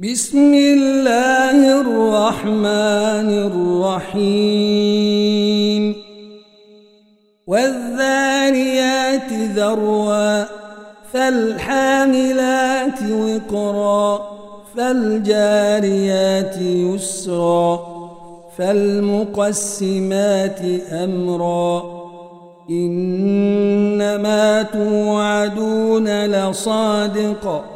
بسم 0.00 0.54
الله 0.54 1.80
الرحمن 1.80 3.30
الرحيم. 4.12 5.94
والذاريات 7.46 9.32
ذروا 9.32 10.44
فالحاملات 11.12 12.98
وقرا 13.10 14.20
فالجاريات 14.76 16.58
يسرا 16.58 17.80
فالمقسمات 18.58 20.60
أمرا. 20.92 21.82
إنما 22.70 24.62
توعدون 24.62 26.26
لصادق. 26.26 27.75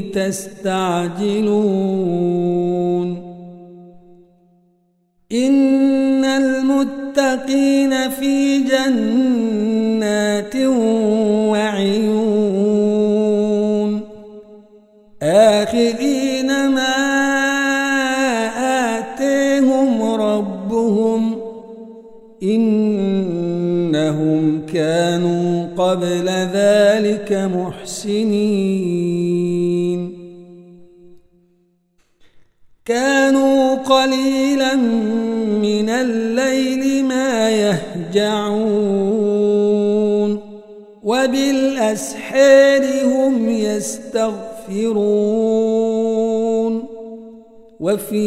تستعجلون. 0.00 1.36
إن 5.32 6.24
المتقين 6.24 8.10
في 8.10 8.58
جنات 8.58 10.56
وعيون. 11.50 12.36
آخذين 15.22 16.46
ما 16.46 16.96
آتيهم 18.98 20.02
ربهم 20.02 21.36
إنهم 22.42 23.06
كانوا 24.66 25.66
قبل 25.76 26.28
ذلك 26.28 27.32
محسنين. 27.32 28.55
من 35.62 35.88
الليل 35.88 37.04
ما 37.04 37.50
يهجعون 37.50 39.16
وبالأسحار 41.02 42.82
هم 43.04 43.48
يستغفرون 43.48 44.96
وفي 47.80 48.26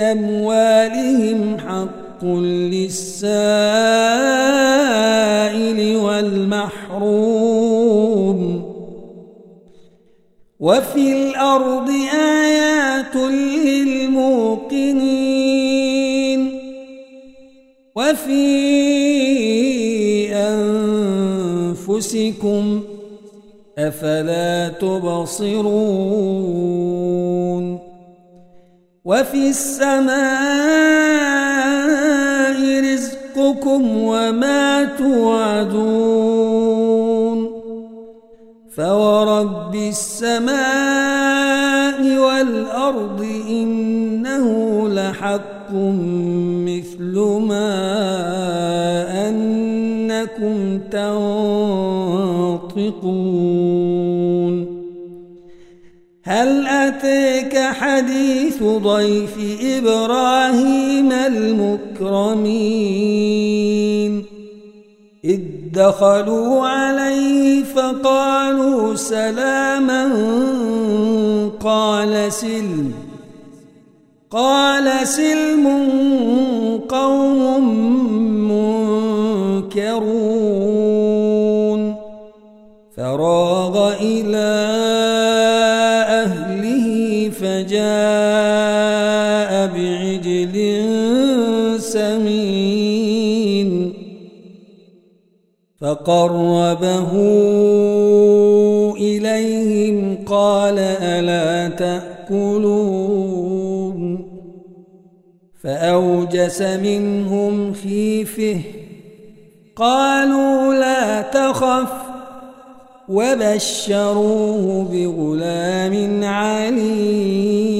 أموالهم 0.00 1.58
حق 1.58 2.24
للسائل 2.24 4.19
وفي 10.60 11.12
الأرض 11.12 11.90
آيات 12.14 13.16
للموقنين 13.16 14.60
وفي 17.96 18.44
أنفسكم 21.70 22.82
أفلا 23.78 24.68
تبصرون 24.68 25.60
وفي 29.04 29.48
السماء 29.48 30.20
رزقكم 32.84 33.96
وما 33.96 34.84
توعدون 34.84 36.19
فورب 38.80 39.74
السماء 39.74 40.58
والأرض 42.18 43.26
إنه 43.50 44.46
لحق 44.88 45.72
مثل 46.64 47.18
ما 47.48 47.72
أنكم 49.28 50.78
تنطقون 50.90 51.40
هل 56.22 56.66
أتيك 56.66 57.58
حديث 57.58 58.62
ضيف 58.62 59.38
إبراهيم 59.62 61.12
المكرمين 61.12 62.70
دخلوا 65.72 66.66
عليه 66.66 67.64
فقالوا 67.64 68.94
سلاما 68.94 70.04
قال 71.60 72.32
سلم 72.32 72.92
قال 74.30 75.06
سلم 75.06 75.68
قوم 76.88 77.68
منكرون 79.60 80.60
فراغ 82.96 83.94
إلى 84.00 84.50
أهله 86.24 87.30
فجاء 87.30 88.70
بعجل 89.74 90.54
سمين 91.80 92.90
فقربه 95.80 97.10
إليهم 98.96 100.18
قال 100.26 100.78
ألا 100.78 101.68
تأكلون؟ 101.68 103.50
فأوجس 105.62 106.62
منهم 106.62 107.72
خيفه 107.72 108.60
قالوا 109.76 110.74
لا 110.74 111.22
تخف. 111.22 111.92
وبشروه 113.08 114.88
بغلام 114.92 116.24
عليم. 116.24 117.70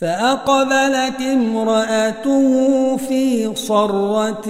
فأقبلت 0.00 1.20
امرأته 1.20 2.96
في 2.96 3.54
صرة 3.54 4.48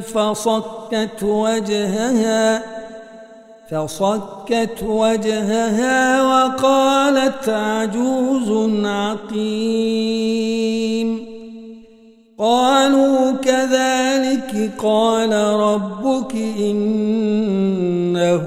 فصكت 0.00 1.22
وجهها 1.22 2.62
فصكت 3.70 4.82
وجهها 4.82 6.22
وقالت 6.22 7.48
عجوز 7.48 8.50
عقيم. 8.86 10.20
قالوا 12.38 13.32
كذلك 13.32 14.70
قال 14.78 15.32
ربك 15.32 16.34
إنه 16.58 18.46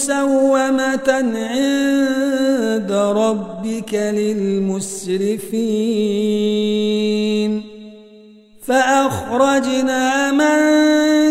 مسومة 0.00 1.08
عند 1.52 2.92
ربك 2.92 3.94
للمسرفين. 3.94 5.10
فأخرجنا 8.66 10.32
من 10.32 10.58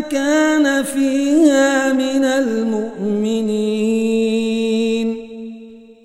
كان 0.02 0.84
فيها 0.84 1.94
من 1.94 2.24
المؤمنين. 2.26 3.70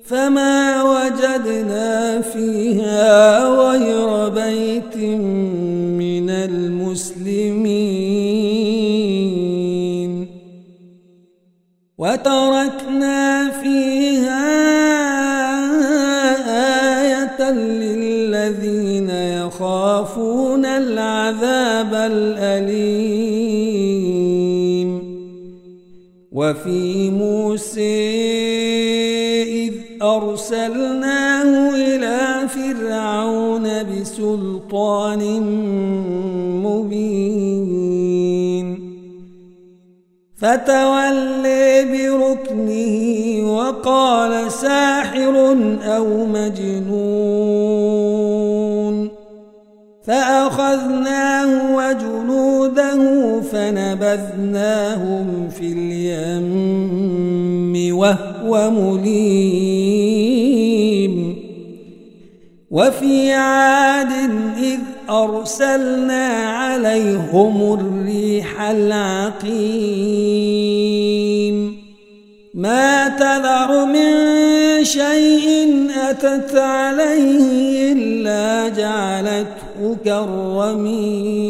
فما 0.04 0.82
وجدنا 0.82 2.20
فيها 2.20 3.23
وتركنا 11.98 13.50
فيها 13.50 14.44
آية 17.00 17.50
للذين 17.50 19.10
يخافون 19.10 20.64
العذاب 20.64 21.94
الأليم. 21.94 23.44
وفي 26.32 27.10
موسى 27.10 28.12
إذ 29.42 29.74
أرسلناه 30.02 31.13
فتولي 40.44 41.84
بركنه 41.92 42.94
وقال 43.56 44.52
ساحر 44.52 45.56
أو 45.84 46.26
مجنون. 46.26 47.14
فأخذناه 50.06 51.76
وجنوده 51.76 53.00
فنبذناهم 53.40 55.28
في 55.48 55.66
اليم 55.72 56.94
وهو 57.96 58.70
مليم. 58.70 60.14
وفي 62.70 63.32
عاد 63.32 64.12
إذ 64.58 64.93
أرسلنا 65.10 66.26
عليهم 66.28 67.72
الريح 67.80 68.60
العقيم. 68.60 70.04
ما 72.54 73.08
تذر 73.08 73.84
من 73.84 74.14
شيء 74.84 75.76
أتت 76.10 76.56
عليه 76.56 77.92
إلا 77.92 78.68
جعلته 78.68 79.96
كالرميم. 80.04 81.44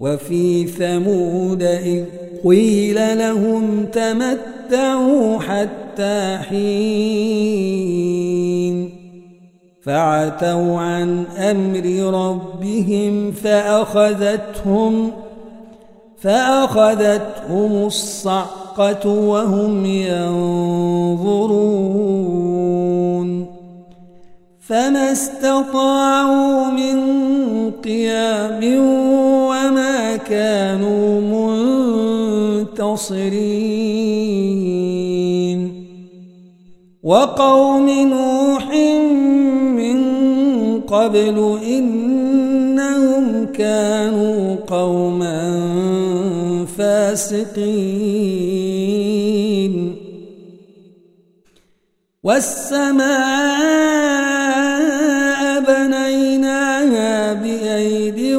وفي 0.00 0.66
ثمود 0.66 1.62
إذ 1.62 2.04
قيل 2.44 3.18
لهم 3.18 3.86
تمتعوا 3.92 5.38
حتى 5.38 6.38
حين 6.48 8.23
فعتوا 9.84 10.80
عن 10.80 11.24
أمر 11.26 11.86
ربهم 12.20 13.32
فأخذتهم 13.32 15.12
فأخذتهم 16.20 17.86
الصعقة 17.86 19.08
وهم 19.08 19.86
ينظرون 19.86 20.74
فما 24.60 25.12
استطاعوا 25.12 26.64
من 26.70 27.00
قيام 27.70 28.60
وما 29.48 30.16
كانوا 30.16 31.20
منتصرين 32.70 33.44
وقوم 37.02 37.90
نوح 37.90 38.70
قبل 40.86 41.58
إنهم 41.66 43.46
كانوا 43.46 44.56
قوما 44.66 45.60
فاسقين. 46.78 47.84
والسماء 52.22 53.04
بنيناها 55.60 57.32
بأيد 57.32 58.34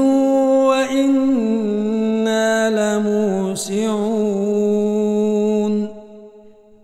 وإنا 0.68 1.60
لموسعون. 3.00 4.26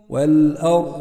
والأرض 0.10 1.00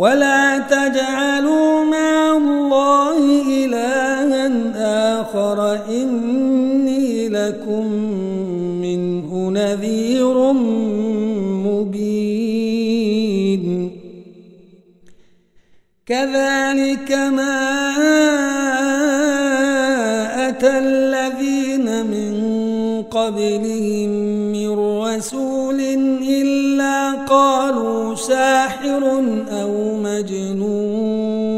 ولا 0.00 0.58
تجعلوا 0.58 1.84
مع 1.84 2.36
الله 2.36 3.16
إلها 3.64 4.46
آخر 5.20 5.78
إني 5.88 7.28
لكم 7.28 7.92
منه 8.80 9.50
نذير 9.50 10.52
مبين 11.66 12.90
كذلك 16.06 17.12
ما 17.12 17.60
أتى 20.48 20.78
الذين 20.78 22.06
من 22.06 22.32
قبلهم 23.02 24.10
من 24.52 24.70
رسول 24.78 25.80
قالوا 27.70 28.14
ساحر 28.14 29.02
أو 29.62 29.96
مجنون 30.02 31.50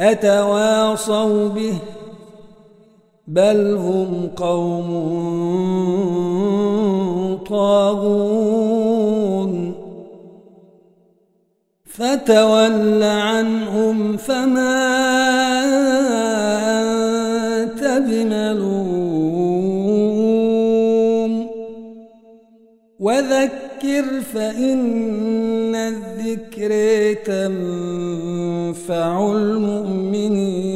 أتواصوا 0.00 1.48
به 1.48 1.74
بل 3.28 3.76
هم 3.76 4.30
قوم 4.36 5.04
طاغون 7.48 8.74
فتول 11.84 13.02
عنهم 13.02 14.16
فما 14.16 14.94
أنت 17.62 17.84
بملوم 18.06 19.14
وذكر 23.00 23.63
فإن 24.34 25.74
الذكر 25.74 26.70
تنفع 27.24 29.12
المؤمنين. 29.32 30.74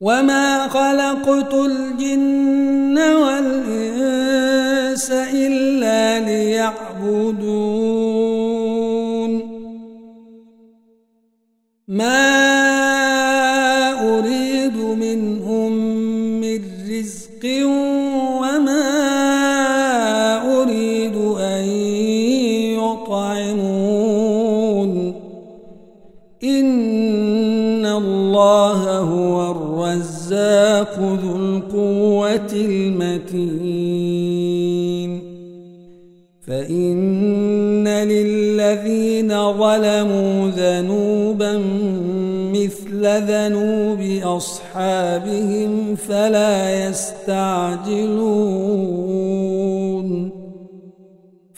وما 0.00 0.68
خلقت 0.68 1.54
الجن 1.54 2.71
يطعمون. 23.12 24.92
إن 26.44 27.86
الله 27.86 28.98
هو 28.98 29.50
الرزاق 29.50 30.98
ذو 30.98 31.36
القوة 31.36 32.52
المتين. 32.52 34.02
فإن 36.46 37.88
للذين 37.88 39.52
ظلموا 39.52 40.50
ذنوبا 40.50 41.62
مثل 42.52 43.06
ذنوب 43.06 44.00
أصحابهم 44.24 45.96
فلا 45.96 46.88
يستعجلون. 46.88 48.02